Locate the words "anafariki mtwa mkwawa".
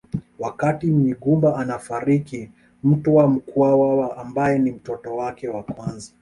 1.57-4.17